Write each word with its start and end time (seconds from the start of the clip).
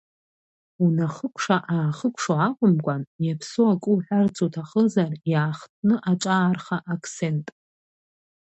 Унахыкәша-аахыкәшо 0.83 2.33
акәымкәан, 2.47 3.01
иаԥсоу 3.25 3.67
акы 3.73 3.89
уҳәарц 3.93 4.35
уҭахызар, 4.45 5.11
иаахтны 5.31 5.95
аҿаарха, 6.11 6.77
Ақсент. 6.93 7.47